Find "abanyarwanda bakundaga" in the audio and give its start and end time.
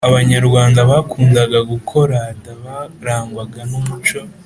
0.09-1.59